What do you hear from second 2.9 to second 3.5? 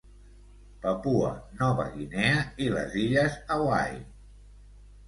illes